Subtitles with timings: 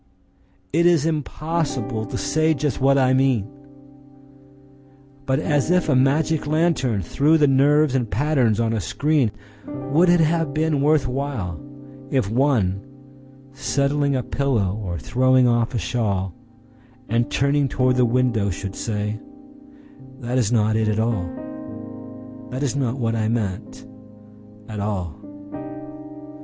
[0.73, 3.47] —It is impossible to say just what I mean!
[5.27, 10.19] But as if a magic lantern threw the nerves in patterns on a screen:Would it
[10.19, 12.81] have been worth whileIf one,
[13.53, 16.33] settling a pillow or throwing off a shawl,
[17.07, 21.29] And turning toward the window, should say:"That is not it at all,
[22.49, 23.85] That is not what I meant,
[24.67, 25.15] at all."